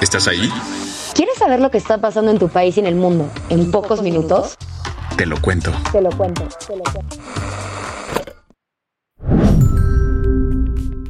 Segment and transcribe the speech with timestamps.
[0.00, 0.48] ¿Estás ahí?
[1.14, 4.00] ¿Quieres saber lo que está pasando en tu país y en el mundo en pocos
[4.00, 4.56] minutos?
[5.18, 5.72] Te lo cuento.
[5.92, 7.10] Te lo cuento, te lo cuento.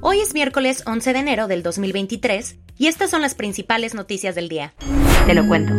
[0.00, 4.48] Hoy es miércoles 11 de enero del 2023 y estas son las principales noticias del
[4.48, 4.74] día.
[5.26, 5.72] Te lo cuento.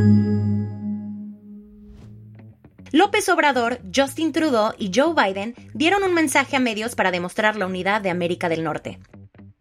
[2.93, 7.65] López Obrador, Justin Trudeau y Joe Biden dieron un mensaje a medios para demostrar la
[7.65, 8.99] unidad de América del Norte.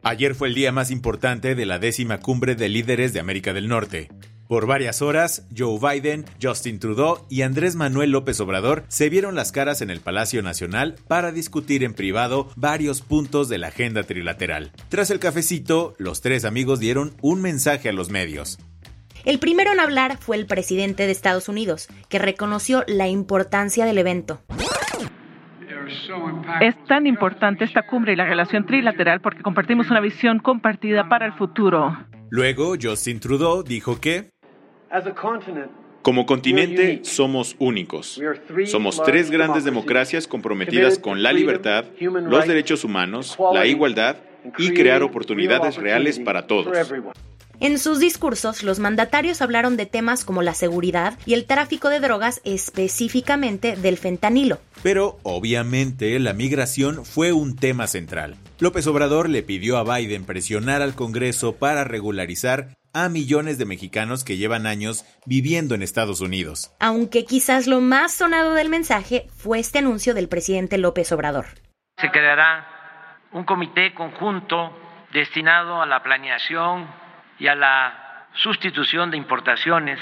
[0.03, 3.69] Ayer fue el día más importante de la décima cumbre de líderes de América del
[3.69, 4.09] Norte.
[4.49, 9.53] Por varias horas, Joe Biden, Justin Trudeau y Andrés Manuel López Obrador se vieron las
[9.53, 14.73] caras en el Palacio Nacional para discutir en privado varios puntos de la agenda trilateral.
[14.89, 18.59] Tras el cafecito, los tres amigos dieron un mensaje a los medios.
[19.25, 23.99] El primero en hablar fue el presidente de Estados Unidos, que reconoció la importancia del
[23.99, 24.41] evento.
[26.61, 31.27] Es tan importante esta cumbre y la relación trilateral porque compartimos una visión compartida para
[31.27, 31.97] el futuro.
[32.31, 34.31] Luego, Justin Trudeau dijo que
[36.03, 38.21] como continente somos únicos.
[38.67, 44.17] Somos tres grandes democracias comprometidas con la libertad, los derechos humanos, la igualdad
[44.59, 46.77] y crear oportunidades reales para todos.
[47.61, 52.01] En sus discursos, los mandatarios hablaron de temas como la seguridad y el tráfico de
[52.01, 54.61] drogas, específicamente del fentanilo.
[54.83, 58.37] Pero, obviamente, la migración fue un tema central.
[58.61, 64.25] López Obrador le pidió a Biden presionar al Congreso para regularizar a millones de mexicanos
[64.25, 66.75] que llevan años viviendo en Estados Unidos.
[66.81, 71.45] Aunque quizás lo más sonado del mensaje fue este anuncio del presidente López Obrador.
[72.01, 74.75] Se creará un comité conjunto
[75.13, 76.89] destinado a la planeación
[77.41, 79.99] y a la sustitución de importaciones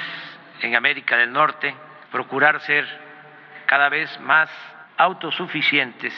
[0.60, 1.74] en América del Norte,
[2.10, 2.84] procurar ser
[3.66, 4.50] cada vez más
[4.98, 6.12] autosuficientes.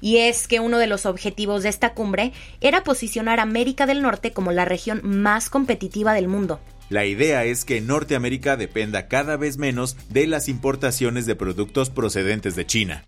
[0.00, 4.02] Y es que uno de los objetivos de esta cumbre era posicionar a América del
[4.02, 6.60] Norte como la región más competitiva del mundo.
[6.90, 12.54] La idea es que Norteamérica dependa cada vez menos de las importaciones de productos procedentes
[12.54, 13.04] de China.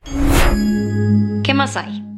[1.42, 2.13] ¿Qué más hay?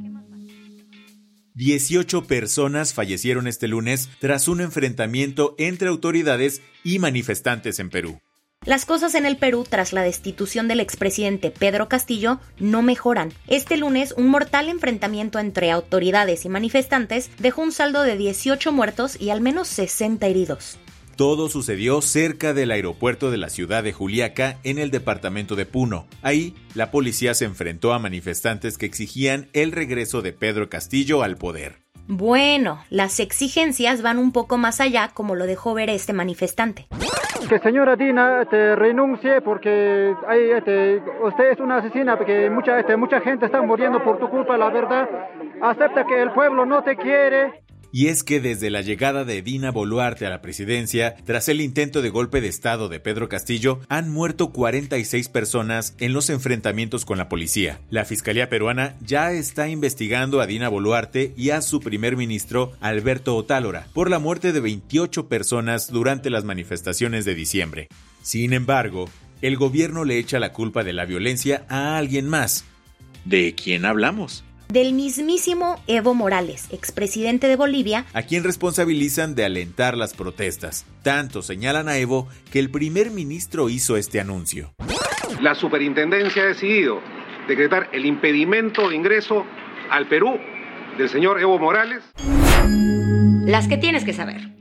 [1.57, 8.21] 18 personas fallecieron este lunes tras un enfrentamiento entre autoridades y manifestantes en Perú.
[8.67, 13.33] Las cosas en el Perú tras la destitución del expresidente Pedro Castillo no mejoran.
[13.47, 19.19] Este lunes, un mortal enfrentamiento entre autoridades y manifestantes dejó un saldo de 18 muertos
[19.19, 20.79] y al menos 60 heridos.
[21.17, 26.05] Todo sucedió cerca del aeropuerto de la ciudad de Juliaca, en el departamento de Puno.
[26.21, 31.37] Ahí, la policía se enfrentó a manifestantes que exigían el regreso de Pedro Castillo al
[31.37, 31.77] poder.
[32.07, 36.87] Bueno, las exigencias van un poco más allá, como lo dejó ver este manifestante.
[37.49, 42.95] Que señora Dina te renuncie porque hay, este, usted es una asesina, porque mucha, este,
[42.97, 45.09] mucha gente está muriendo por tu culpa, la verdad.
[45.63, 47.66] Acepta que el pueblo no te quiere.
[47.93, 52.03] Y es que desde la llegada de Dina Boluarte a la presidencia, tras el intento
[52.03, 57.19] de golpe de Estado de Pedro Castillo, han muerto 46 personas en los enfrentamientos con
[57.19, 57.81] la policía.
[57.91, 63.37] La Fiscalía peruana ya está investigando a Dina Boluarte y a su primer ministro, Alberto
[63.37, 67.89] Otálora, por la muerte de 28 personas durante las manifestaciones de diciembre.
[68.23, 69.09] Sin embargo,
[69.43, 72.65] el gobierno le echa la culpa de la violencia a alguien más.
[73.25, 74.46] ¿De quién hablamos?
[74.69, 80.87] Del mismísimo Evo Morales, expresidente de Bolivia, a quien responsabilizan de alentar las protestas.
[81.03, 84.73] Tanto señalan a Evo que el primer ministro hizo este anuncio.
[85.41, 87.01] La superintendencia ha decidido
[87.49, 89.45] decretar el impedimento de ingreso
[89.91, 90.39] al Perú
[90.99, 92.03] del señor Evo Morales.
[93.47, 94.56] Las que tienes que saber.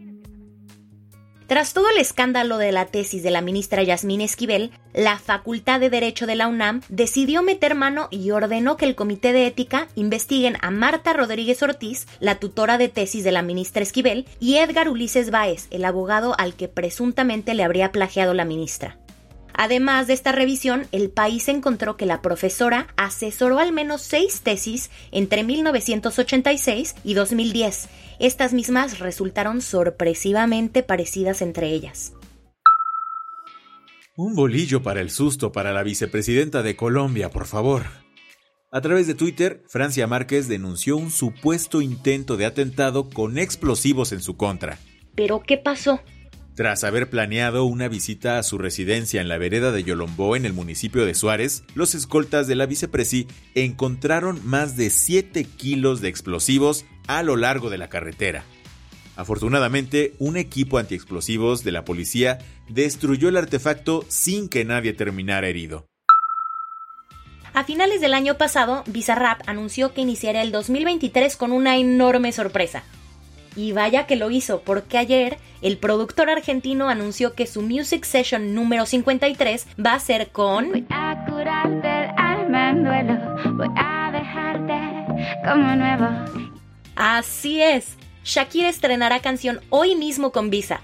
[1.47, 5.91] Tras todo el escándalo de la tesis de la ministra Yasmín Esquivel, la Facultad de
[5.91, 10.57] Derecho de la UNAM decidió meter mano y ordenó que el Comité de Ética investiguen
[10.61, 15.29] a Marta Rodríguez Ortiz, la tutora de tesis de la ministra Esquivel, y Edgar Ulises
[15.29, 18.97] Báez, el abogado al que presuntamente le habría plagiado la ministra.
[19.57, 24.91] Además de esta revisión, el país encontró que la profesora asesoró al menos seis tesis
[25.11, 27.87] entre 1986 y 2010.
[28.19, 32.13] Estas mismas resultaron sorpresivamente parecidas entre ellas.
[34.17, 37.83] Un bolillo para el susto para la vicepresidenta de Colombia, por favor.
[38.71, 44.21] A través de Twitter, Francia Márquez denunció un supuesto intento de atentado con explosivos en
[44.21, 44.79] su contra.
[45.15, 46.01] ¿Pero qué pasó?
[46.55, 50.53] Tras haber planeado una visita a su residencia en la vereda de Yolombó en el
[50.53, 56.85] municipio de Suárez, los escoltas de la vicepresi encontraron más de 7 kilos de explosivos
[57.07, 58.45] a lo largo de la carretera.
[59.17, 62.37] Afortunadamente, un equipo antiexplosivos de la policía
[62.69, 65.85] destruyó el artefacto sin que nadie terminara herido.
[67.53, 72.83] A finales del año pasado, Bizarrap anunció que iniciaría el 2023 con una enorme sorpresa.
[73.55, 78.53] Y vaya que lo hizo, porque ayer el productor argentino anunció que su Music Session
[78.53, 80.69] número 53 va a ser con...
[80.69, 83.13] Voy a curarte el alma en duelo,
[83.55, 84.73] voy a dejarte
[85.43, 86.07] como nuevo.
[86.95, 90.81] Así es, Shakira estrenará canción hoy mismo con Visa.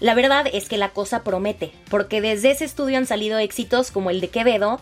[0.00, 4.10] La verdad es que la cosa promete, porque desde ese estudio han salido éxitos como
[4.10, 4.80] el de Quevedo,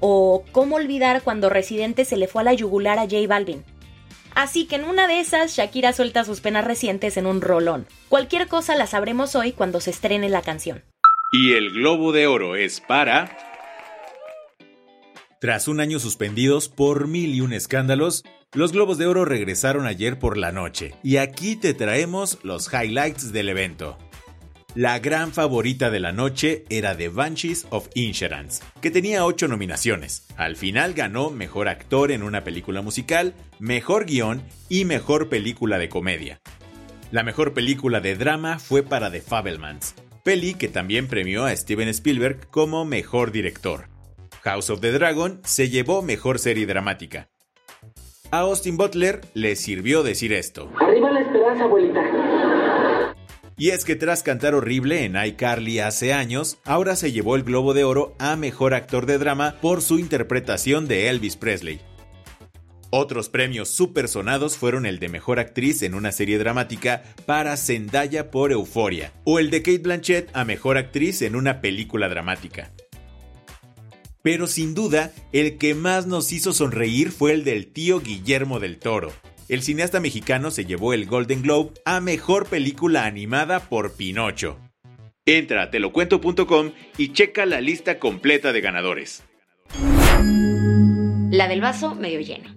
[0.00, 3.64] o cómo olvidar cuando Residente se le fue a la yugular a J Balvin.
[4.34, 7.86] Así que en una de esas, Shakira suelta sus penas recientes en un rolón.
[8.08, 10.82] Cualquier cosa la sabremos hoy cuando se estrene la canción.
[11.32, 13.36] Y el Globo de Oro es para...
[15.40, 20.18] Tras un año suspendidos por mil y un escándalos, los Globos de Oro regresaron ayer
[20.18, 23.96] por la noche y aquí te traemos los highlights del evento.
[24.76, 30.28] La gran favorita de la noche era The Banshees of Insurance, que tenía 8 nominaciones.
[30.36, 35.88] Al final ganó Mejor Actor en una película musical, Mejor Guión y Mejor Película de
[35.88, 36.40] Comedia.
[37.10, 41.88] La mejor película de drama fue para The Fabelmans, peli que también premió a Steven
[41.88, 43.88] Spielberg como Mejor Director.
[44.42, 47.28] House of the Dragon se llevó Mejor Serie Dramática.
[48.30, 50.70] A Austin Butler le sirvió decir esto.
[50.80, 52.19] Arriba la esperanza, abuelita.
[53.60, 57.74] Y es que tras cantar horrible en iCarly hace años, ahora se llevó el Globo
[57.74, 61.78] de Oro a Mejor Actor de Drama por su interpretación de Elvis Presley.
[62.88, 68.50] Otros premios supersonados fueron el de Mejor Actriz en una serie dramática para Zendaya por
[68.50, 72.72] Euforia, o el de Kate Blanchett a Mejor Actriz en una película dramática.
[74.22, 78.78] Pero sin duda, el que más nos hizo sonreír fue el del tío Guillermo del
[78.78, 79.12] Toro.
[79.50, 84.56] El cineasta mexicano se llevó el Golden Globe a Mejor Película Animada por Pinocho.
[85.26, 89.24] Entra a telocuento.com y checa la lista completa de ganadores.
[91.32, 92.54] La del vaso medio lleno.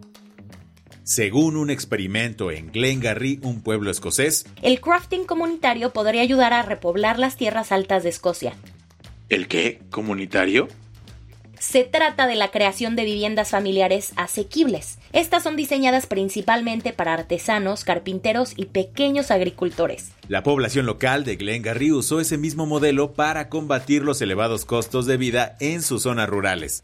[1.01, 7.17] Según un experimento en Glengarry, un pueblo escocés, El crafting comunitario podría ayudar a repoblar
[7.17, 8.53] las tierras altas de Escocia.
[9.29, 9.81] ¿el qué?
[9.89, 10.67] ¿Comunitario?
[11.65, 14.99] Se trata de la creación de viviendas familiares asequibles.
[15.13, 20.11] Estas son diseñadas principalmente para artesanos, carpinteros y pequeños agricultores.
[20.27, 25.15] La población local de Glengarry usó ese mismo modelo para combatir los elevados costos de
[25.15, 26.83] vida en sus zonas rurales.